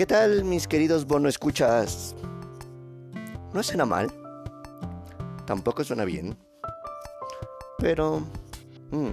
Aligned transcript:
¿Qué 0.00 0.06
tal 0.06 0.46
mis 0.46 0.66
queridos 0.66 1.06
bono 1.06 1.28
escuchas? 1.28 2.16
No 3.52 3.62
suena 3.62 3.84
mal, 3.84 4.10
tampoco 5.44 5.84
suena 5.84 6.06
bien, 6.06 6.38
pero 7.76 8.20
mm, 8.92 9.10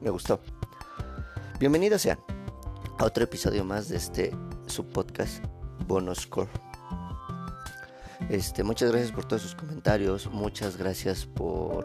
me 0.00 0.08
gustó. 0.08 0.40
Bienvenidos 1.60 2.00
sean 2.00 2.18
a 2.98 3.04
otro 3.04 3.24
episodio 3.24 3.66
más 3.66 3.90
de 3.90 3.98
este 3.98 4.34
su 4.66 4.86
podcast 4.86 5.44
Bonoscore. 5.86 6.48
Este, 8.30 8.64
muchas 8.64 8.92
gracias 8.92 9.12
por 9.12 9.26
todos 9.26 9.42
sus 9.42 9.54
comentarios, 9.54 10.26
muchas 10.28 10.78
gracias 10.78 11.26
por 11.26 11.84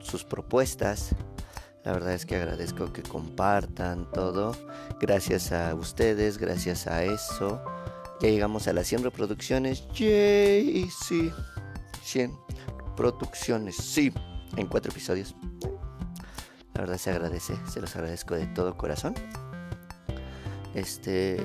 sus 0.00 0.24
propuestas. 0.24 1.14
La 1.84 1.92
verdad 1.92 2.14
es 2.14 2.24
que 2.24 2.36
agradezco 2.36 2.92
que 2.92 3.02
compartan 3.02 4.10
todo. 4.10 4.56
Gracias 5.00 5.52
a 5.52 5.74
ustedes, 5.74 6.38
gracias 6.38 6.86
a 6.86 7.04
eso. 7.04 7.62
Ya 8.20 8.30
llegamos 8.30 8.66
a 8.68 8.72
las 8.72 8.86
100 8.86 9.04
reproducciones. 9.04 9.86
Yay, 9.92 10.88
sí. 10.90 11.30
100 12.02 12.34
producciones, 12.96 13.76
sí. 13.76 14.12
En 14.56 14.66
cuatro 14.66 14.90
episodios. 14.90 15.36
La 16.72 16.80
verdad 16.80 16.96
se 16.96 17.10
agradece, 17.10 17.54
se 17.70 17.80
los 17.80 17.94
agradezco 17.94 18.34
de 18.34 18.46
todo 18.46 18.76
corazón. 18.78 19.14
Este, 20.74 21.36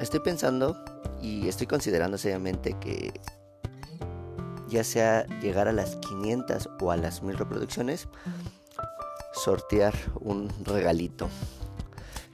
estoy 0.00 0.20
pensando 0.20 0.82
y 1.20 1.46
estoy 1.46 1.66
considerando 1.66 2.16
seriamente 2.16 2.74
que 2.80 3.20
ya 4.68 4.82
sea 4.82 5.26
llegar 5.40 5.68
a 5.68 5.72
las 5.72 5.96
500 5.96 6.70
o 6.80 6.90
a 6.90 6.96
las 6.96 7.22
1000 7.22 7.38
reproducciones, 7.38 8.08
sortear 9.44 9.94
un 10.20 10.48
regalito. 10.64 11.28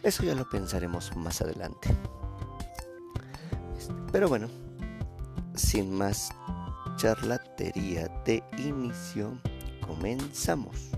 Eso 0.05 0.23
ya 0.23 0.37
lo 0.37 0.49
pensaremos 0.49 1.11
más 1.17 1.43
adelante. 1.43 1.89
Este, 3.77 3.93
pero 4.13 4.29
bueno, 4.29 4.47
sin 5.57 5.93
más 5.93 6.31
charlatería 6.97 8.07
de 8.25 8.45
inicio, 8.59 9.37
comenzamos. 9.85 10.91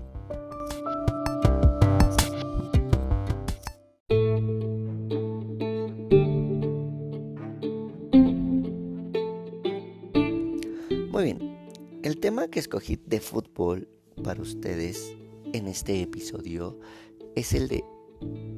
Muy 11.09 11.23
bien, 11.23 11.57
el 12.03 12.19
tema 12.19 12.47
que 12.49 12.59
escogí 12.59 12.97
de 12.97 13.19
fútbol 13.19 13.87
para 14.23 14.39
ustedes 14.39 15.15
en 15.53 15.67
este 15.67 16.01
episodio 16.01 16.79
es 17.35 17.53
el 17.53 17.67
de 17.67 17.85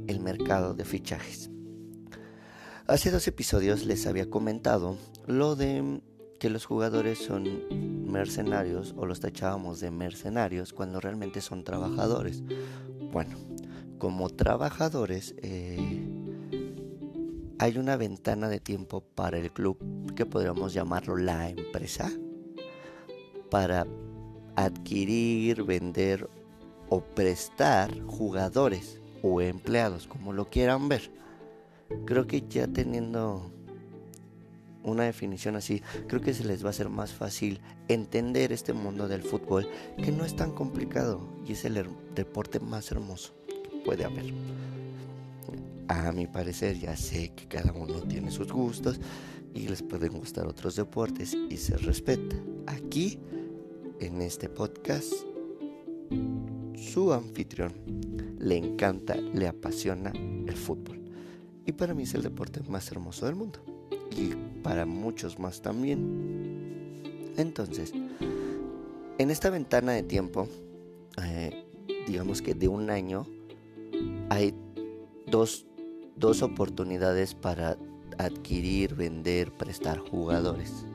el 0.07 0.19
mercado 0.19 0.73
de 0.73 0.85
fichajes. 0.85 1.49
Hace 2.87 3.11
dos 3.11 3.27
episodios 3.27 3.85
les 3.85 4.07
había 4.07 4.29
comentado 4.29 4.97
lo 5.27 5.55
de 5.55 6.01
que 6.39 6.49
los 6.49 6.65
jugadores 6.65 7.17
son 7.19 8.11
mercenarios 8.11 8.93
o 8.97 9.05
los 9.05 9.19
tachábamos 9.19 9.79
de 9.79 9.91
mercenarios 9.91 10.71
cuando 10.71 10.99
realmente 10.99 11.41
son 11.41 11.63
trabajadores. 11.63 12.43
Bueno, 13.11 13.35
como 13.97 14.29
trabajadores 14.29 15.35
eh, 15.41 16.07
hay 17.57 17.77
una 17.77 17.97
ventana 17.97 18.47
de 18.47 18.59
tiempo 18.59 19.01
para 19.01 19.37
el 19.39 19.51
club 19.51 19.77
que 20.15 20.25
podríamos 20.25 20.73
llamarlo 20.73 21.17
la 21.17 21.49
empresa 21.49 22.11
para 23.49 23.87
adquirir, 24.55 25.63
vender 25.63 26.29
o 26.89 27.01
prestar 27.01 27.99
jugadores 28.01 28.99
o 29.21 29.41
empleados, 29.41 30.07
como 30.07 30.33
lo 30.33 30.49
quieran 30.49 30.87
ver. 30.87 31.11
Creo 32.05 32.27
que 32.27 32.43
ya 32.47 32.67
teniendo 32.67 33.51
una 34.83 35.03
definición 35.03 35.55
así, 35.55 35.81
creo 36.07 36.21
que 36.21 36.33
se 36.33 36.43
les 36.43 36.63
va 36.63 36.67
a 36.67 36.69
hacer 36.69 36.89
más 36.89 37.11
fácil 37.13 37.59
entender 37.87 38.51
este 38.51 38.73
mundo 38.73 39.07
del 39.07 39.23
fútbol, 39.23 39.67
que 40.03 40.11
no 40.11 40.25
es 40.25 40.35
tan 40.35 40.51
complicado 40.51 41.21
y 41.45 41.53
es 41.53 41.65
el 41.65 41.87
deporte 42.13 42.59
más 42.59 42.91
hermoso 42.91 43.33
que 43.47 43.77
puede 43.83 44.05
haber. 44.05 44.33
A 45.87 46.11
mi 46.11 46.27
parecer, 46.27 46.79
ya 46.79 46.95
sé 46.95 47.31
que 47.35 47.47
cada 47.47 47.71
uno 47.71 48.01
tiene 48.01 48.31
sus 48.31 48.51
gustos 48.51 48.99
y 49.53 49.67
les 49.67 49.81
pueden 49.81 50.13
gustar 50.13 50.47
otros 50.47 50.75
deportes 50.75 51.35
y 51.49 51.57
se 51.57 51.77
respeta. 51.77 52.35
Aquí, 52.67 53.19
en 53.99 54.21
este 54.21 54.49
podcast, 54.49 55.13
su 56.77 57.13
anfitrión 57.13 57.73
le 58.39 58.57
encanta, 58.57 59.15
le 59.15 59.47
apasiona 59.47 60.11
el 60.11 60.55
fútbol. 60.55 61.01
Y 61.65 61.71
para 61.71 61.93
mí 61.93 62.03
es 62.03 62.13
el 62.13 62.21
deporte 62.21 62.61
más 62.69 62.91
hermoso 62.91 63.25
del 63.25 63.35
mundo. 63.35 63.59
Y 64.15 64.35
para 64.61 64.85
muchos 64.85 65.39
más 65.39 65.61
también. 65.61 67.03
Entonces, 67.37 67.91
en 69.17 69.31
esta 69.31 69.49
ventana 69.49 69.93
de 69.93 70.03
tiempo, 70.03 70.47
eh, 71.23 71.65
digamos 72.07 72.41
que 72.41 72.53
de 72.53 72.67
un 72.67 72.89
año, 72.89 73.25
hay 74.29 74.53
dos, 75.27 75.65
dos 76.15 76.41
oportunidades 76.43 77.33
para 77.33 77.77
adquirir, 78.17 78.95
vender, 78.95 79.51
prestar 79.51 79.99
jugadores. 79.99 80.85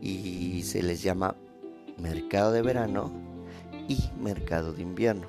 Y 0.00 0.62
se 0.64 0.82
les 0.82 1.02
llama 1.02 1.36
mercado 1.98 2.52
de 2.52 2.62
verano 2.62 3.33
y 3.88 3.98
mercado 4.20 4.72
de 4.72 4.82
invierno. 4.82 5.26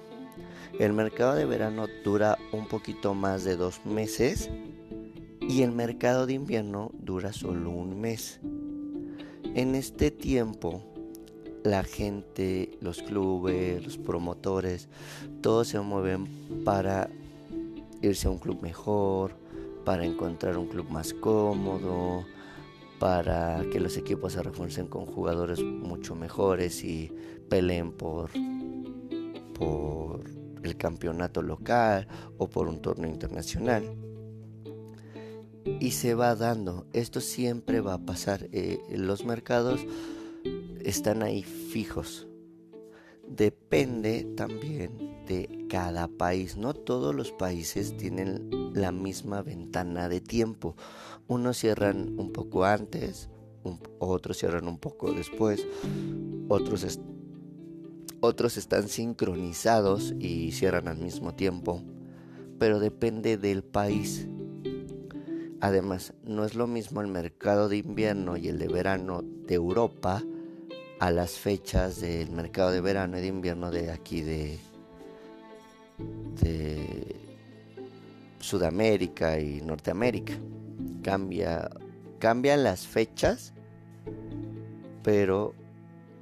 El 0.79 0.93
mercado 0.93 1.35
de 1.35 1.45
verano 1.45 1.87
dura 2.03 2.37
un 2.51 2.67
poquito 2.67 3.13
más 3.13 3.43
de 3.43 3.55
dos 3.55 3.85
meses 3.85 4.49
y 5.41 5.61
el 5.61 5.71
mercado 5.71 6.25
de 6.25 6.33
invierno 6.33 6.91
dura 6.99 7.31
solo 7.31 7.69
un 7.69 7.99
mes. 7.99 8.39
En 9.55 9.75
este 9.75 10.11
tiempo, 10.11 10.83
la 11.63 11.83
gente, 11.83 12.77
los 12.81 13.01
clubes, 13.01 13.83
los 13.83 13.97
promotores, 13.97 14.89
todos 15.41 15.69
se 15.69 15.79
mueven 15.79 16.27
para 16.63 17.09
irse 18.01 18.27
a 18.27 18.31
un 18.31 18.37
club 18.37 18.61
mejor, 18.61 19.35
para 19.85 20.05
encontrar 20.05 20.57
un 20.57 20.67
club 20.67 20.89
más 20.89 21.13
cómodo, 21.13 22.25
para 22.99 23.63
que 23.71 23.79
los 23.79 23.97
equipos 23.97 24.33
se 24.33 24.43
refuercen 24.43 24.87
con 24.87 25.05
jugadores 25.05 25.61
mucho 25.61 26.15
mejores 26.15 26.83
y 26.83 27.11
peleen 27.49 27.91
por, 27.91 28.29
el 30.63 30.77
campeonato 30.77 31.41
local 31.43 32.07
o 32.37 32.49
por 32.49 32.67
un 32.67 32.81
torneo 32.81 33.09
internacional. 33.09 33.83
Y 35.79 35.91
se 35.91 36.15
va 36.15 36.35
dando, 36.35 36.87
esto 36.93 37.21
siempre 37.21 37.81
va 37.81 37.95
a 37.95 38.05
pasar, 38.05 38.47
eh, 38.51 38.79
los 38.89 39.25
mercados 39.25 39.85
están 40.79 41.23
ahí 41.23 41.43
fijos. 41.43 42.27
Depende 43.27 44.23
también 44.35 45.23
de 45.25 45.65
cada 45.69 46.07
país, 46.07 46.57
no 46.57 46.73
todos 46.73 47.13
los 47.15 47.31
países 47.31 47.97
tienen 47.97 48.49
la 48.73 48.91
misma 48.91 49.41
ventana 49.41 50.07
de 50.07 50.21
tiempo. 50.21 50.75
Unos 51.27 51.57
cierran 51.57 52.19
un 52.19 52.31
poco 52.31 52.65
antes, 52.65 53.29
otros 53.99 54.37
cierran 54.37 54.67
un 54.67 54.77
poco 54.77 55.11
después, 55.11 55.65
otros, 56.47 56.99
otros 58.19 58.57
están 58.57 58.87
sincronizados 58.87 60.13
y 60.19 60.51
cierran 60.51 60.87
al 60.87 60.97
mismo 60.97 61.33
tiempo, 61.33 61.81
pero 62.59 62.79
depende 62.79 63.37
del 63.37 63.63
país. 63.63 64.27
Además, 65.61 66.13
no 66.23 66.45
es 66.45 66.53
lo 66.53 66.67
mismo 66.67 67.01
el 67.01 67.07
mercado 67.07 67.69
de 67.69 67.77
invierno 67.77 68.37
y 68.37 68.49
el 68.49 68.59
de 68.59 68.67
verano 68.67 69.23
de 69.23 69.55
Europa 69.55 70.23
a 70.99 71.11
las 71.11 71.31
fechas 71.31 72.01
del 72.01 72.29
mercado 72.31 72.71
de 72.71 72.81
verano 72.81 73.17
y 73.17 73.21
de 73.21 73.27
invierno 73.27 73.71
de 73.71 73.91
aquí 73.91 74.21
de, 74.21 74.59
de 76.41 77.15
Sudamérica 78.39 79.39
y 79.39 79.61
Norteamérica. 79.61 80.33
Cambia, 81.05 81.69
cambian 82.17 82.63
las 82.63 82.87
fechas, 82.87 83.53
pero 85.03 85.53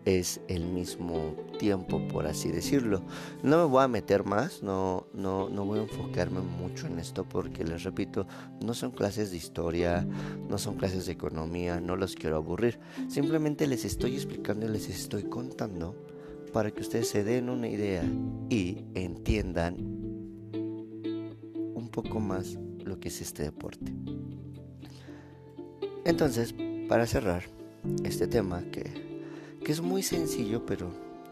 es 0.04 0.42
el 0.50 0.66
mismo 0.66 1.38
tiempo, 1.58 2.06
por 2.10 2.28
así 2.28 2.52
decirlo. 2.52 3.02
No 3.44 3.60
me 3.60 3.64
voy 3.64 3.82
a 3.82 3.88
meter 3.88 4.26
más, 4.26 4.62
no, 4.62 5.08
no, 5.14 5.48
no 5.48 5.64
voy 5.64 5.80
a 5.80 5.84
enfocarme 5.84 6.42
mucho 6.42 6.88
en 6.88 7.00
esto 7.00 7.24
porque 7.24 7.64
les 7.64 7.84
repito, 7.84 8.28
no 8.62 8.74
son 8.74 8.92
clases 8.92 9.32
de 9.32 9.38
historia, 9.38 10.06
no 10.50 10.58
son 10.58 10.76
clases 10.76 11.06
de 11.06 11.14
economía, 11.14 11.80
no 11.80 11.96
los 11.96 12.16
quiero 12.16 12.36
aburrir. 12.36 12.78
Simplemente 13.08 13.68
les 13.68 13.86
estoy 13.86 14.16
explicando 14.16 14.66
y 14.66 14.70
les 14.70 14.90
estoy 14.90 15.24
contando 15.24 15.96
para 16.52 16.72
que 16.72 16.82
ustedes 16.82 17.08
se 17.08 17.24
den 17.24 17.50
una 17.50 17.70
idea 17.70 18.04
y 18.50 18.84
entiendan 18.96 19.78
un 21.74 21.90
poco 21.90 22.20
más 22.20 22.60
lo 22.84 23.00
que 23.00 23.08
es 23.08 23.22
este 23.22 23.44
deporte. 23.44 23.94
Entonces, 26.06 26.54
para 26.90 27.08
cerrar 27.08 27.44
este 28.04 28.28
tema 28.28 28.64
que, 28.72 28.84
que 29.64 29.72
es 29.72 29.82
muy 29.82 30.04
sencillo, 30.04 30.66
pero 30.66 30.92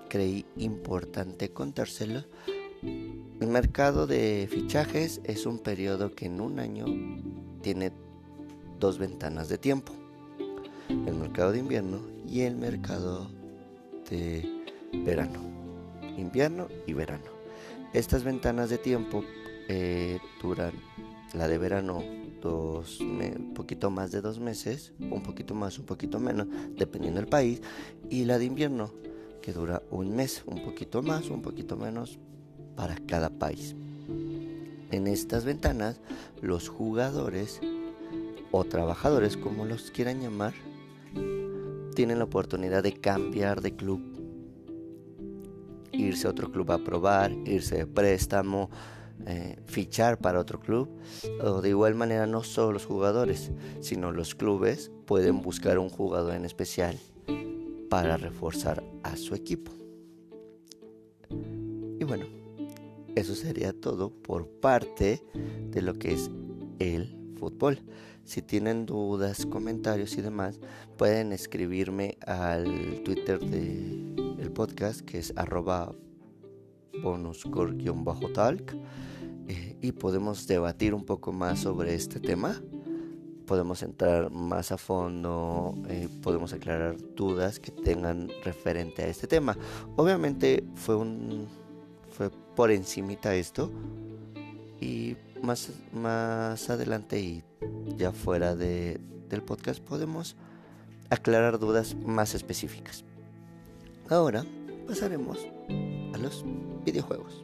creí 0.09 0.45
importante 0.57 1.51
contárselo, 1.51 2.23
el 2.81 3.47
mercado 3.47 4.07
de 4.07 4.47
fichajes 4.49 5.21
es 5.23 5.45
un 5.45 5.59
periodo 5.59 6.13
que 6.15 6.25
en 6.25 6.41
un 6.41 6.59
año 6.59 6.85
tiene 7.61 7.91
dos 8.79 8.97
ventanas 8.97 9.49
de 9.49 9.57
tiempo. 9.57 9.93
El 10.89 11.15
mercado 11.15 11.51
de 11.51 11.59
invierno 11.59 12.01
y 12.27 12.41
el 12.41 12.55
mercado 12.55 13.29
de 14.09 14.47
verano. 15.05 15.39
Invierno 16.17 16.67
y 16.87 16.93
verano. 16.93 17.25
Estas 17.93 18.23
ventanas 18.23 18.69
de 18.69 18.77
tiempo 18.77 19.23
eh, 19.67 20.19
duran 20.41 20.73
la 21.33 21.47
de 21.47 21.57
verano 21.57 22.03
dos, 22.41 22.99
un 22.99 23.53
poquito 23.53 23.89
más 23.89 24.11
de 24.11 24.21
dos 24.21 24.39
meses, 24.39 24.93
un 24.99 25.23
poquito 25.23 25.55
más, 25.55 25.79
un 25.79 25.85
poquito 25.85 26.19
menos, 26.19 26.47
dependiendo 26.75 27.19
del 27.19 27.29
país, 27.29 27.61
y 28.09 28.25
la 28.25 28.37
de 28.37 28.45
invierno 28.45 28.91
que 29.41 29.53
dura 29.53 29.81
un 29.89 30.15
mes, 30.15 30.43
un 30.45 30.63
poquito 30.63 31.01
más, 31.01 31.29
un 31.29 31.41
poquito 31.41 31.77
menos 31.77 32.19
para 32.75 32.95
cada 32.95 33.29
país. 33.29 33.75
En 34.91 35.07
estas 35.07 35.45
ventanas, 35.45 35.99
los 36.41 36.67
jugadores 36.67 37.61
o 38.51 38.63
trabajadores, 38.65 39.37
como 39.37 39.65
los 39.65 39.91
quieran 39.91 40.21
llamar, 40.21 40.53
tienen 41.95 42.19
la 42.19 42.25
oportunidad 42.25 42.83
de 42.83 42.93
cambiar 42.93 43.61
de 43.61 43.75
club, 43.75 44.01
irse 45.91 46.27
a 46.27 46.31
otro 46.31 46.51
club 46.51 46.71
a 46.71 46.83
probar, 46.83 47.31
irse 47.45 47.77
de 47.77 47.87
préstamo, 47.87 48.69
eh, 49.27 49.57
fichar 49.65 50.19
para 50.19 50.39
otro 50.39 50.59
club. 50.59 50.89
O 51.43 51.61
de 51.61 51.69
igual 51.69 51.95
manera 51.95 52.27
no 52.27 52.43
solo 52.43 52.73
los 52.73 52.85
jugadores, 52.85 53.51
sino 53.79 54.11
los 54.11 54.35
clubes 54.35 54.91
pueden 55.05 55.41
buscar 55.41 55.79
un 55.79 55.89
jugador 55.89 56.35
en 56.35 56.45
especial 56.45 56.97
para 57.89 58.17
reforzar 58.17 58.83
a 59.03 59.17
su 59.17 59.35
equipo. 59.35 59.71
Y 61.99 62.03
bueno, 62.03 62.25
eso 63.15 63.35
sería 63.35 63.73
todo 63.73 64.09
por 64.09 64.47
parte 64.47 65.21
de 65.69 65.81
lo 65.81 65.95
que 65.95 66.13
es 66.13 66.31
el 66.79 67.35
fútbol. 67.37 67.79
Si 68.23 68.41
tienen 68.41 68.85
dudas, 68.85 69.45
comentarios 69.45 70.17
y 70.17 70.21
demás, 70.21 70.59
pueden 70.97 71.33
escribirme 71.33 72.17
al 72.25 73.01
Twitter 73.03 73.39
del 73.39 74.51
podcast 74.53 75.01
que 75.01 75.19
es 75.19 75.33
arroba 75.35 75.93
bonuscore-talk 77.01 78.75
eh, 79.47 79.77
y 79.81 79.91
podemos 79.91 80.47
debatir 80.47 80.93
un 80.93 81.05
poco 81.05 81.31
más 81.31 81.59
sobre 81.59 81.95
este 81.95 82.19
tema. 82.19 82.61
Podemos 83.45 83.83
entrar 83.83 84.31
más 84.31 84.71
a 84.71 84.77
fondo, 84.77 85.75
eh, 85.89 86.07
podemos 86.21 86.53
aclarar 86.53 86.95
dudas 87.15 87.59
que 87.59 87.71
tengan 87.71 88.29
referente 88.43 89.03
a 89.03 89.07
este 89.07 89.27
tema. 89.27 89.57
Obviamente 89.97 90.63
fue 90.75 90.95
un 90.95 91.47
fue 92.11 92.29
por 92.55 92.71
encimita 92.71 93.33
esto 93.35 93.71
y 94.79 95.15
más, 95.41 95.71
más 95.93 96.69
adelante 96.69 97.19
y 97.19 97.43
ya 97.97 98.11
fuera 98.11 98.55
de, 98.55 98.99
del 99.29 99.41
podcast 99.41 99.81
podemos 99.81 100.35
aclarar 101.09 101.59
dudas 101.59 101.95
más 101.95 102.35
específicas. 102.35 103.03
Ahora 104.09 104.45
pasaremos 104.87 105.39
los 106.21 106.45
videojuegos. 106.85 107.43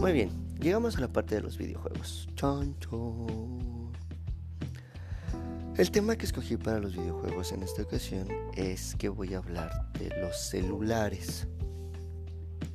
Muy 0.00 0.12
bien, 0.12 0.30
llegamos 0.60 0.96
a 0.96 1.00
la 1.00 1.08
parte 1.08 1.36
de 1.36 1.42
los 1.42 1.56
videojuegos. 1.56 2.28
Chon, 2.34 2.76
El 5.76 5.90
tema 5.90 6.16
que 6.16 6.26
escogí 6.26 6.56
para 6.56 6.78
los 6.78 6.94
videojuegos 6.94 7.52
en 7.52 7.62
esta 7.62 7.82
ocasión 7.82 8.28
es 8.54 8.94
que 8.96 9.08
voy 9.08 9.34
a 9.34 9.38
hablar 9.38 9.92
de 9.94 10.10
los 10.20 10.36
celulares, 10.36 11.48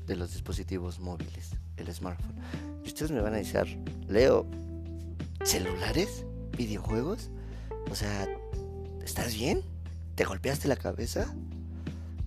de 0.05 0.15
los 0.15 0.33
dispositivos 0.33 0.99
móviles, 0.99 1.51
el 1.77 1.93
smartphone. 1.93 2.68
Me 2.99 3.21
van 3.21 3.33
a 3.33 3.37
decir, 3.37 3.79
Leo, 4.09 4.45
¿celulares? 5.45 6.25
¿Videojuegos? 6.57 7.29
O 7.89 7.95
sea, 7.95 8.27
¿estás 9.01 9.33
bien? 9.33 9.61
¿Te 10.15 10.25
golpeaste 10.25 10.67
la 10.67 10.75
cabeza? 10.75 11.33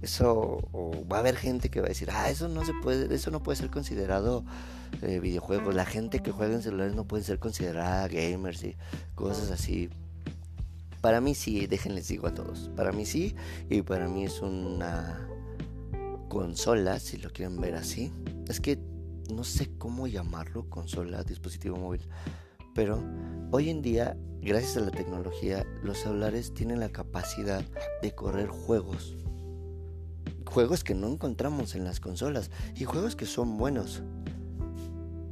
Eso, 0.00 0.66
va 1.12 1.18
a 1.18 1.20
haber 1.20 1.36
gente 1.36 1.68
que 1.68 1.80
va 1.80 1.86
a 1.86 1.88
decir, 1.90 2.08
ah, 2.10 2.30
eso 2.30 2.48
no 2.48 2.64
se 2.64 2.72
puede, 2.82 3.14
eso 3.14 3.30
no 3.30 3.42
puede 3.42 3.56
ser 3.56 3.70
considerado 3.70 4.44
eh, 5.02 5.20
videojuegos. 5.20 5.74
La 5.74 5.84
gente 5.84 6.20
que 6.20 6.32
juega 6.32 6.54
en 6.54 6.62
celulares 6.62 6.94
no 6.94 7.06
puede 7.06 7.22
ser 7.22 7.38
considerada 7.38 8.08
gamers 8.08 8.64
y 8.64 8.74
cosas 9.14 9.50
así. 9.50 9.90
Para 11.02 11.20
mí 11.20 11.34
sí, 11.34 11.66
déjenles 11.66 12.08
digo 12.08 12.28
a 12.28 12.34
todos. 12.34 12.70
Para 12.74 12.92
mí 12.92 13.04
sí, 13.04 13.36
y 13.68 13.82
para 13.82 14.08
mí 14.08 14.24
es 14.24 14.40
una 14.40 15.28
consola, 16.30 16.98
si 16.98 17.18
lo 17.18 17.30
quieren 17.30 17.60
ver 17.60 17.74
así. 17.74 18.10
Es 18.48 18.58
que 18.58 18.78
no 19.30 19.44
sé 19.44 19.70
cómo 19.78 20.06
llamarlo, 20.06 20.68
consola, 20.68 21.22
dispositivo 21.22 21.76
móvil. 21.76 22.02
Pero 22.74 23.02
hoy 23.50 23.70
en 23.70 23.82
día, 23.82 24.16
gracias 24.40 24.76
a 24.76 24.80
la 24.80 24.90
tecnología, 24.90 25.66
los 25.82 25.98
celulares 25.98 26.54
tienen 26.54 26.80
la 26.80 26.88
capacidad 26.88 27.62
de 28.00 28.14
correr 28.14 28.48
juegos. 28.48 29.16
Juegos 30.46 30.84
que 30.84 30.94
no 30.94 31.08
encontramos 31.08 31.74
en 31.74 31.84
las 31.84 32.00
consolas 32.00 32.50
y 32.74 32.84
juegos 32.84 33.16
que 33.16 33.26
son 33.26 33.58
buenos. 33.58 34.02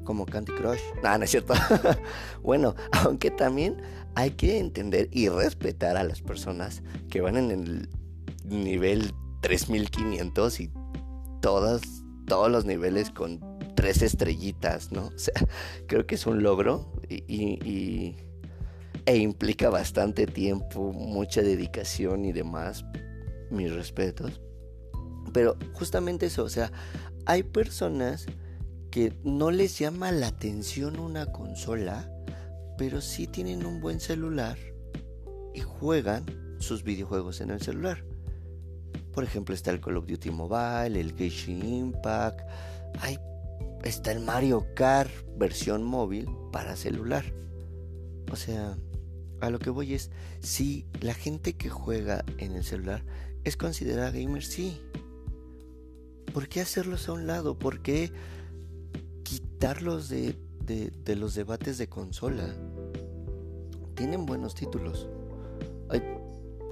Como 0.05 0.27
Candy 0.27 0.53
Crush. 0.53 0.81
Ah, 1.05 1.19
no 1.19 1.25
es 1.25 1.31
cierto. 1.31 1.55
bueno, 2.43 2.75
aunque 2.93 3.31
también 3.31 3.83
hay 4.15 4.33
que 4.33 4.59
entender 4.59 5.09
y 5.13 5.29
respetar 5.29 5.97
a 5.97 6.05
las 6.05 6.21
personas 6.21 6.83
que 7.09 7.21
van 7.21 7.37
en 7.37 7.51
el 7.51 7.89
nivel 8.45 9.15
3500 9.43 10.61
y 10.61 10.71
todos 11.41 11.83
los 12.51 12.65
niveles 12.65 13.11
con 13.11 13.50
tres 13.75 14.03
estrellitas, 14.03 14.93
¿no? 14.93 15.07
O 15.15 15.19
sea, 15.19 15.35
creo 15.87 16.07
que 16.07 16.15
es 16.15 16.27
un 16.27 16.43
logro 16.43 16.93
y, 17.09 18.15
e 19.07 19.17
implica 19.17 19.71
bastante 19.71 20.27
tiempo, 20.27 20.93
mucha 20.93 21.43
dedicación 21.43 22.25
y 22.25 22.33
demás. 22.33 22.85
Mis 23.51 23.73
respetos. 23.73 24.41
Pero 25.33 25.57
justamente 25.73 26.27
eso, 26.27 26.45
o 26.45 26.49
sea, 26.49 26.71
hay 27.27 27.43
personas 27.43 28.27
que 28.91 29.13
no 29.25 29.51
les 29.51 29.79
llama 29.79 30.13
la 30.13 30.29
atención 30.29 30.99
una 30.99 31.27
consola, 31.27 32.11
pero 32.79 33.01
sí 33.01 33.27
tienen 33.27 33.67
un 33.67 33.81
buen 33.81 34.01
celular 34.01 34.57
y 35.55 35.61
juegan 35.61 36.25
sus 36.59 36.83
videojuegos 36.83 37.41
en 37.41 37.51
el 37.51 37.61
celular. 37.61 38.05
Por 39.13 39.25
ejemplo, 39.25 39.55
está 39.55 39.71
el 39.71 39.81
Call 39.81 39.97
of 39.97 40.07
Duty 40.07 40.31
Mobile, 40.31 41.01
el 41.01 41.15
Genshin 41.17 41.65
Impact. 41.65 42.41
Hay 43.01 43.19
está 43.85 44.13
el 44.13 44.21
Mario 44.21 44.67
Kart 44.75 45.11
versión 45.37 45.83
móvil 45.83 46.29
para 46.53 46.77
celular. 46.77 47.25
O 48.31 48.37
sea, 48.37 48.77
a 49.41 49.51
lo 49.51 49.59
que 49.59 49.71
voy 49.71 49.95
es, 49.95 50.11
si 50.41 50.87
la 51.01 51.15
gente 51.15 51.55
que 51.55 51.69
juega 51.69 52.25
en 52.39 52.53
el 52.53 52.65
celular 52.65 53.05
es 53.45 53.57
considerada 53.57 54.11
gamer, 54.11 54.45
sí. 54.45 54.81
¿Por 56.33 56.49
qué 56.49 56.61
hacerlos 56.61 57.09
a 57.09 57.13
un 57.13 57.27
lado? 57.27 57.59
¿Por 57.59 57.83
qué 57.83 58.13
quitarlos 59.25 60.09
de, 60.09 60.37
de, 60.65 61.17
los 61.17 61.35
debates 61.35 61.79
de 61.79 61.89
consola? 61.89 62.55
Tienen 63.95 64.27
buenos 64.27 64.55
títulos. 64.55 65.09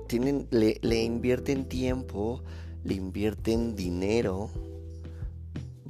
tienen, 0.07 0.47
le, 0.51 0.79
le 0.83 1.03
invierten 1.03 1.69
tiempo, 1.69 2.43
le 2.85 2.95
invierten 2.95 3.75
dinero 3.75 4.51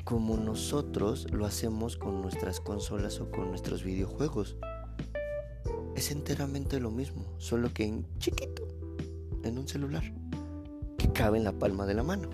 como 0.09 0.39
nosotros 0.39 1.27
lo 1.33 1.45
hacemos 1.45 1.99
con 1.99 2.23
nuestras 2.23 2.61
consolas 2.61 3.21
o 3.21 3.31
con 3.31 3.51
nuestros 3.51 3.85
videojuegos. 3.85 4.57
Es 5.97 6.11
enteramente 6.11 6.81
lo 6.81 6.91
mismo, 6.91 7.27
solo 7.37 7.75
que 7.75 7.85
en 7.85 8.07
chiquito, 8.17 8.67
en 9.45 9.59
un 9.59 9.69
celular, 9.69 10.03
que 10.97 11.13
cabe 11.13 11.37
en 11.37 11.45
la 11.45 11.53
palma 11.53 11.85
de 11.85 11.93
la 11.93 12.05
mano. 12.05 12.31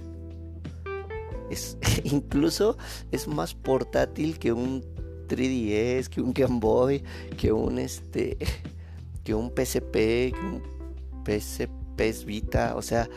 Es, 1.51 1.77
incluso 2.05 2.79
es 3.11 3.27
más 3.27 3.57
portátil 3.57 4.39
que 4.39 4.53
un 4.53 4.85
3DS, 5.27 6.07
que 6.07 6.21
un 6.21 6.33
Game 6.33 6.61
Boy, 6.61 7.03
que 7.37 7.51
un 7.51 7.81
este, 7.81 8.39
que 9.25 9.35
un 9.35 9.49
PSP, 9.49 10.31
que 10.31 10.41
un 10.41 10.63
PSP 11.27 12.25
Vita, 12.25 12.77
o 12.77 12.83
sea, 12.83 13.09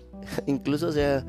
incluso 0.46 0.86
o 0.86 0.92
sea, 0.92 1.26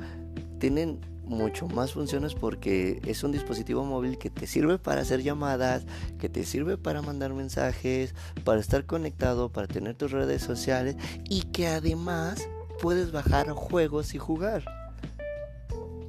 tienen 0.59 1.01
mucho 1.29 1.67
más 1.67 1.93
funciones 1.93 2.33
porque 2.33 3.00
es 3.05 3.24
un 3.24 3.31
dispositivo 3.31 3.86
móvil 3.86 4.17
que 4.17 4.29
te 4.29 4.48
sirve 4.48 4.79
para 4.79 5.01
hacer 5.01 5.21
llamadas, 5.21 5.86
que 6.19 6.27
te 6.27 6.43
sirve 6.43 6.77
para 6.77 7.01
mandar 7.01 7.33
mensajes, 7.33 8.15
para 8.43 8.59
estar 8.59 8.86
conectado, 8.86 9.50
para 9.50 9.67
tener 9.67 9.95
tus 9.95 10.12
redes 10.12 10.41
sociales 10.41 10.98
y 11.29 11.43
que 11.43 11.67
además 11.67 12.50
puedes 12.81 13.12
bajar 13.12 13.50
juegos 13.51 14.13
y 14.15 14.17
jugar. 14.17 14.65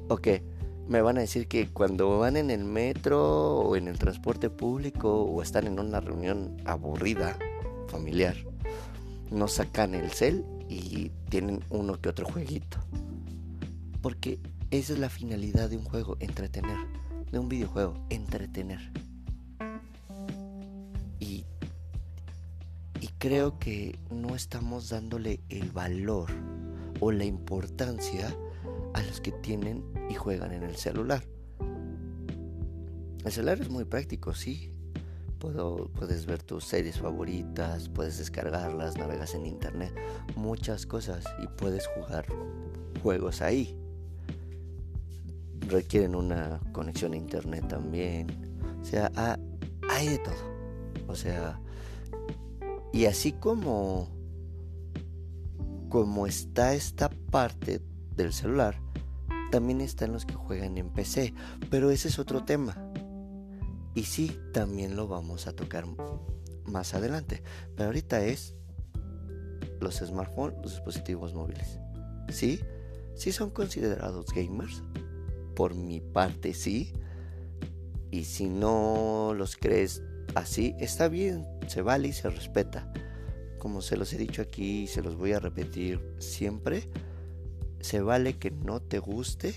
Ok, 0.07 0.27
me 0.87 1.01
van 1.01 1.17
a 1.17 1.21
decir 1.21 1.47
que 1.47 1.69
cuando 1.69 2.19
van 2.19 2.35
en 2.35 2.49
el 2.49 2.65
metro 2.65 3.59
o 3.59 3.75
en 3.75 3.87
el 3.87 3.97
transporte 3.97 4.49
público 4.49 5.23
o 5.23 5.41
están 5.41 5.67
en 5.67 5.79
una 5.79 6.01
reunión 6.01 6.57
aburrida, 6.65 7.37
familiar, 7.87 8.35
no 9.29 9.47
sacan 9.47 9.93
el 9.93 10.11
cel 10.11 10.43
y 10.67 11.11
tienen 11.29 11.61
uno 11.69 11.99
que 12.01 12.09
otro 12.09 12.25
jueguito. 12.25 12.77
Porque 14.01 14.39
esa 14.71 14.93
es 14.93 14.99
la 14.99 15.09
finalidad 15.09 15.69
de 15.69 15.77
un 15.77 15.83
juego, 15.83 16.15
entretener. 16.21 16.77
De 17.29 17.39
un 17.39 17.49
videojuego, 17.49 17.93
entretener. 18.09 18.79
Y, 21.19 21.45
y 23.01 23.07
creo 23.19 23.59
que 23.59 23.99
no 24.09 24.35
estamos 24.35 24.89
dándole 24.89 25.41
el 25.49 25.71
valor 25.71 26.29
o 27.01 27.11
la 27.11 27.25
importancia 27.25 28.33
a 28.93 29.01
los 29.03 29.19
que 29.19 29.31
tienen 29.31 29.83
y 30.09 30.15
juegan 30.15 30.53
en 30.53 30.63
el 30.63 30.77
celular. 30.77 31.23
El 33.25 33.31
celular 33.31 33.61
es 33.61 33.69
muy 33.69 33.83
práctico, 33.83 34.33
sí. 34.33 34.73
Puedo, 35.37 35.89
puedes 35.95 36.25
ver 36.25 36.43
tus 36.43 36.63
series 36.65 36.99
favoritas, 36.99 37.89
puedes 37.89 38.19
descargarlas, 38.19 38.97
navegas 38.97 39.33
en 39.33 39.47
internet, 39.47 39.93
muchas 40.35 40.85
cosas 40.85 41.25
y 41.43 41.47
puedes 41.47 41.87
jugar 41.87 42.25
juegos 43.01 43.41
ahí. 43.41 43.80
Requieren 45.71 46.15
una 46.15 46.59
conexión 46.73 47.13
a 47.13 47.17
internet 47.17 47.67
también. 47.67 48.27
O 48.81 48.85
sea, 48.85 49.11
hay 49.89 50.07
de 50.07 50.17
todo. 50.19 50.51
O 51.07 51.15
sea, 51.15 51.59
y 52.93 53.05
así 53.05 53.31
como 53.31 54.09
como 55.91 56.25
está 56.25 56.73
esta 56.73 57.09
parte 57.09 57.81
del 58.15 58.31
celular, 58.31 58.81
también 59.51 59.81
están 59.81 60.13
los 60.13 60.25
que 60.25 60.35
juegan 60.35 60.77
en 60.77 60.89
PC, 60.89 61.33
pero 61.69 61.91
ese 61.91 62.07
es 62.07 62.17
otro 62.17 62.45
tema. 62.45 62.77
Y 63.93 64.03
sí, 64.03 64.39
también 64.53 64.95
lo 64.95 65.09
vamos 65.09 65.47
a 65.47 65.53
tocar 65.53 65.85
más 66.65 66.93
adelante. 66.93 67.43
Pero 67.75 67.87
ahorita 67.87 68.23
es 68.23 68.55
los 69.81 69.95
smartphones, 69.95 70.57
los 70.61 70.71
dispositivos 70.71 71.33
móviles. 71.33 71.77
¿Sí? 72.29 72.61
¿Sí 73.15 73.33
son 73.33 73.49
considerados 73.49 74.27
gamers? 74.33 74.83
Por 75.55 75.75
mi 75.75 76.01
parte, 76.01 76.53
sí. 76.53 76.93
Y 78.09 78.25
si 78.25 78.49
no 78.49 79.33
los 79.35 79.55
crees 79.55 80.03
así, 80.35 80.75
está 80.79 81.07
bien, 81.07 81.47
se 81.67 81.81
vale 81.81 82.09
y 82.09 82.13
se 82.13 82.29
respeta. 82.29 82.91
Como 83.59 83.81
se 83.81 83.95
los 83.95 84.11
he 84.13 84.17
dicho 84.17 84.41
aquí 84.41 84.83
y 84.83 84.87
se 84.87 85.01
los 85.01 85.15
voy 85.15 85.33
a 85.33 85.39
repetir 85.39 86.01
siempre 86.17 86.89
se 87.81 88.01
vale 88.01 88.37
que 88.37 88.51
no 88.51 88.79
te 88.79 88.99
guste, 88.99 89.55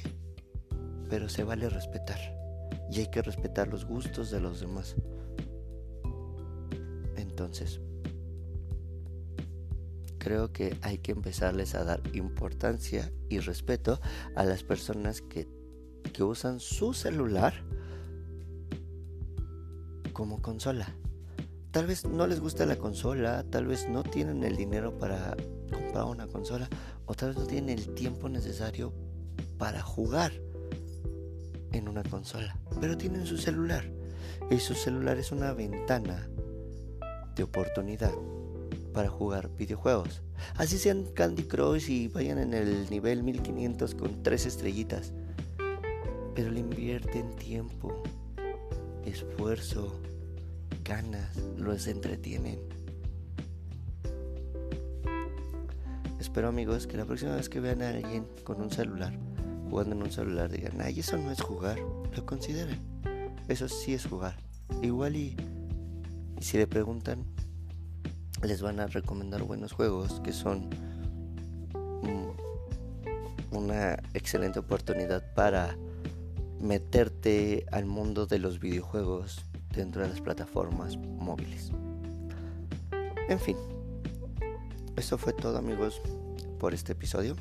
pero 1.08 1.28
se 1.28 1.44
vale 1.44 1.68
respetar. 1.68 2.18
Y 2.90 3.00
hay 3.00 3.10
que 3.10 3.22
respetar 3.22 3.68
los 3.68 3.84
gustos 3.84 4.30
de 4.30 4.40
los 4.40 4.60
demás. 4.60 4.96
Entonces, 7.16 7.80
creo 10.18 10.52
que 10.52 10.76
hay 10.82 10.98
que 10.98 11.12
empezarles 11.12 11.74
a 11.74 11.84
dar 11.84 12.00
importancia 12.14 13.12
y 13.28 13.40
respeto 13.40 14.00
a 14.34 14.44
las 14.44 14.62
personas 14.62 15.20
que, 15.20 15.48
que 16.14 16.22
usan 16.22 16.60
su 16.60 16.94
celular 16.94 17.52
como 20.14 20.40
consola. 20.40 20.96
Tal 21.72 21.86
vez 21.86 22.06
no 22.06 22.26
les 22.26 22.40
gusta 22.40 22.64
la 22.64 22.76
consola, 22.76 23.44
tal 23.50 23.66
vez 23.66 23.88
no 23.90 24.04
tienen 24.04 24.44
el 24.44 24.56
dinero 24.56 24.96
para 24.96 25.36
comprar 25.70 26.04
una 26.04 26.28
consola, 26.28 26.70
o 27.04 27.14
tal 27.14 27.30
vez 27.30 27.38
no 27.38 27.46
tienen 27.46 27.78
el 27.78 27.94
tiempo 27.94 28.28
necesario 28.28 28.94
para 29.58 29.82
jugar 29.82 30.32
en 31.72 31.88
una 31.88 32.04
consola, 32.04 32.56
pero 32.80 32.96
tienen 32.96 33.26
su 33.26 33.36
celular. 33.36 33.84
Y 34.50 34.58
su 34.60 34.74
celular 34.74 35.18
es 35.18 35.32
una 35.32 35.52
ventana 35.52 36.28
de 37.34 37.42
oportunidad 37.42 38.12
para 38.92 39.08
jugar 39.08 39.50
videojuegos. 39.56 40.22
Así 40.54 40.78
sean 40.78 41.06
Candy 41.12 41.42
Crush 41.42 41.90
y 41.90 42.06
vayan 42.06 42.38
en 42.38 42.54
el 42.54 42.88
nivel 42.88 43.24
1500 43.24 43.96
con 43.96 44.22
tres 44.22 44.46
estrellitas. 44.46 45.12
Pero 46.34 46.50
le 46.50 46.60
invierten 46.60 47.34
tiempo, 47.36 48.02
esfuerzo, 49.04 50.00
ganas, 50.82 51.36
los 51.56 51.86
entretienen. 51.86 52.58
Espero 56.18 56.48
amigos 56.48 56.86
que 56.86 56.96
la 56.96 57.04
próxima 57.04 57.36
vez 57.36 57.48
que 57.48 57.60
vean 57.60 57.82
a 57.82 57.90
alguien 57.90 58.26
con 58.42 58.60
un 58.60 58.70
celular, 58.70 59.16
jugando 59.70 59.94
en 59.94 60.02
un 60.02 60.10
celular, 60.10 60.50
digan, 60.50 60.80
ay, 60.80 61.00
eso 61.00 61.16
no 61.16 61.30
es 61.30 61.40
jugar, 61.40 61.78
lo 61.78 62.26
consideren. 62.26 62.80
Eso 63.46 63.68
sí 63.68 63.94
es 63.94 64.06
jugar. 64.06 64.36
Igual 64.82 65.14
y, 65.14 65.36
si 66.40 66.58
le 66.58 66.66
preguntan, 66.66 67.24
les 68.42 68.60
van 68.60 68.80
a 68.80 68.86
recomendar 68.88 69.42
buenos 69.44 69.72
juegos 69.72 70.20
que 70.20 70.32
son 70.32 70.68
una 73.52 73.94
excelente 74.14 74.58
oportunidad 74.58 75.32
para 75.34 75.76
meterte 76.64 77.66
al 77.70 77.84
mundo 77.84 78.26
de 78.26 78.38
los 78.38 78.58
videojuegos 78.58 79.44
dentro 79.70 80.02
de 80.02 80.08
las 80.08 80.22
plataformas 80.22 80.96
móviles. 80.96 81.70
En 83.28 83.38
fin, 83.38 83.56
eso 84.96 85.18
fue 85.18 85.34
todo 85.34 85.58
amigos 85.58 86.00
por 86.58 86.72
este 86.72 86.92
episodio. 86.92 87.36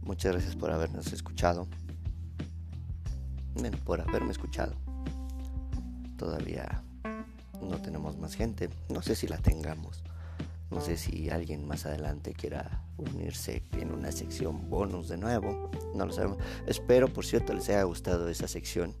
Muchas 0.00 0.32
gracias 0.32 0.56
por 0.56 0.70
habernos 0.70 1.12
escuchado. 1.12 1.68
Bueno, 3.54 3.76
por 3.84 4.00
haberme 4.00 4.32
escuchado. 4.32 4.72
Todavía 6.16 6.82
no 7.60 7.82
tenemos 7.82 8.16
más 8.16 8.34
gente. 8.34 8.70
No 8.88 9.02
sé 9.02 9.14
si 9.14 9.28
la 9.28 9.36
tengamos. 9.36 10.02
No 10.72 10.80
sé 10.80 10.96
si 10.96 11.28
alguien 11.28 11.66
más 11.66 11.84
adelante 11.84 12.32
quiera 12.32 12.82
unirse 12.96 13.62
en 13.72 13.92
una 13.92 14.10
sección 14.10 14.70
bonus 14.70 15.08
de 15.08 15.18
nuevo. 15.18 15.70
No 15.94 16.06
lo 16.06 16.12
sabemos. 16.12 16.38
Espero, 16.66 17.08
por 17.08 17.26
cierto, 17.26 17.52
les 17.52 17.68
haya 17.68 17.82
gustado 17.82 18.28
esa 18.28 18.48
sección. 18.48 18.94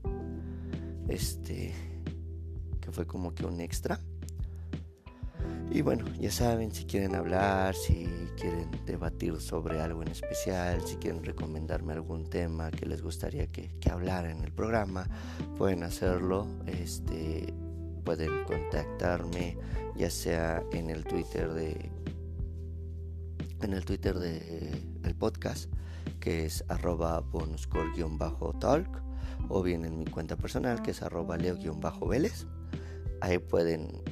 Este. 1.08 1.72
Que 2.80 2.92
fue 2.92 3.06
como 3.06 3.34
que 3.34 3.46
un 3.46 3.60
extra. 3.60 3.98
Y 5.70 5.80
bueno, 5.80 6.04
ya 6.20 6.30
saben, 6.30 6.72
si 6.72 6.84
quieren 6.84 7.14
hablar, 7.14 7.74
si 7.74 8.06
quieren 8.38 8.70
debatir 8.84 9.40
sobre 9.40 9.80
algo 9.80 10.02
en 10.02 10.08
especial, 10.08 10.82
si 10.86 10.96
quieren 10.96 11.24
recomendarme 11.24 11.94
algún 11.94 12.28
tema 12.28 12.70
que 12.70 12.84
les 12.84 13.00
gustaría 13.00 13.46
que, 13.46 13.70
que 13.80 13.90
hablara 13.90 14.30
en 14.30 14.44
el 14.44 14.52
programa, 14.52 15.08
pueden 15.56 15.82
hacerlo. 15.84 16.46
Este, 16.66 17.54
pueden 18.04 18.44
contactarme 18.44 19.56
ya 19.96 20.10
sea 20.10 20.62
en 20.72 20.90
el 20.90 21.04
Twitter 21.04 21.52
de 21.52 21.90
en 23.60 23.72
el 23.72 23.84
Twitter 23.84 24.18
de 24.18 24.70
el 25.04 25.14
podcast 25.14 25.72
que 26.20 26.46
es 26.46 26.64
arroba 26.68 27.20
bonuscore-talk 27.20 29.02
o 29.48 29.62
bien 29.62 29.84
en 29.84 29.98
mi 29.98 30.06
cuenta 30.06 30.36
personal 30.36 30.82
que 30.82 30.92
es 30.92 31.02
arroba 31.02 31.36
leo-vélez 31.36 32.46
ahí 33.20 33.38
pueden 33.38 34.02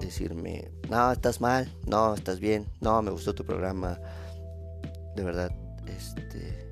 decirme, 0.00 0.70
no, 0.90 1.12
estás 1.12 1.40
mal, 1.40 1.72
no, 1.86 2.14
estás 2.14 2.40
bien, 2.40 2.66
no, 2.80 3.00
me 3.02 3.10
gustó 3.10 3.34
tu 3.34 3.44
programa. 3.44 3.98
De 5.14 5.22
verdad, 5.22 5.50
este... 5.86 6.65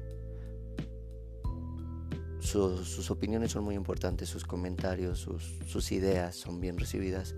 sus 2.54 3.11
opiniones 3.11 3.50
son 3.50 3.64
muy 3.64 3.75
importantes, 3.75 4.28
sus 4.28 4.44
comentarios, 4.44 5.18
sus, 5.18 5.92
ideas 5.92 6.37
son 6.37 6.61
bien 6.61 6.78
recibidas. 6.78 7.34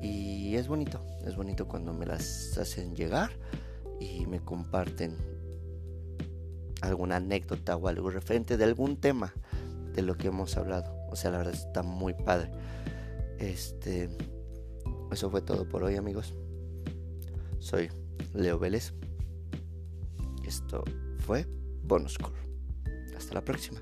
Y 0.00 0.54
es 0.54 0.68
bonito, 0.68 1.04
es 1.24 1.36
bonito 1.36 1.66
cuando 1.66 1.92
me 1.92 2.06
las 2.06 2.56
hacen 2.58 2.94
llegar 2.94 3.30
y 4.00 4.26
me 4.26 4.40
comparten 4.40 5.16
alguna 6.80 7.16
anécdota 7.16 7.76
o 7.76 7.88
algo 7.88 8.10
referente 8.10 8.56
de 8.56 8.64
algún 8.64 8.96
tema 8.96 9.32
de 9.94 10.02
lo 10.02 10.16
que 10.16 10.28
hemos 10.28 10.56
hablado. 10.56 10.94
O 11.10 11.16
sea, 11.16 11.30
la 11.32 11.38
verdad 11.38 11.54
está 11.54 11.82
muy 11.82 12.14
padre. 12.14 12.50
Este, 13.38 14.08
eso 15.10 15.30
fue 15.30 15.42
todo 15.42 15.68
por 15.68 15.82
hoy 15.82 15.96
amigos. 15.96 16.34
Soy 17.58 17.90
Leo 18.32 18.58
Vélez. 18.58 18.94
Esto 20.44 20.84
fue 21.18 21.46
Bonus 21.84 22.16
Hasta 23.16 23.34
la 23.34 23.44
próxima. 23.44 23.80